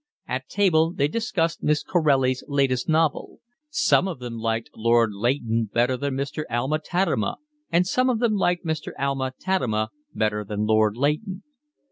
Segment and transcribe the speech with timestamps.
[0.27, 5.95] At table they discussed Miss Corelli's latest novel; some of them liked Lord Leighton better
[5.95, 6.43] than Mr.
[6.49, 7.35] Alma Tadema,
[7.71, 8.93] and some of them liked Mr.
[8.97, 11.43] Alma Tadema better than Lord Leighton.